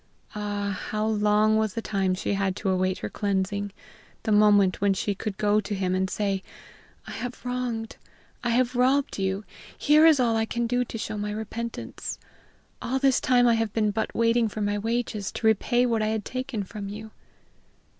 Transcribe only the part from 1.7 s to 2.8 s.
the time she had to